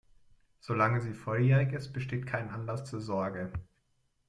Solange 0.61 0.99
sie 0.99 1.13
volljährig 1.13 1.73
ist, 1.73 1.93
besteht 1.93 2.25
kein 2.25 2.49
Anlass 2.49 2.85
zur 2.89 3.01
Sorge. 3.01 3.53